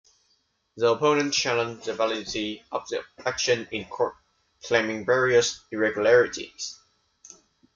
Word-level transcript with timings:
The 0.77 0.87
opponents 0.89 1.37
challenged 1.37 1.85
the 1.85 1.93
validity 1.93 2.63
of 2.71 2.87
the 2.89 3.03
election 3.19 3.67
in 3.71 3.85
court, 3.85 4.15
claiming 4.63 5.05
various 5.05 5.63
irregularities. 5.71 6.79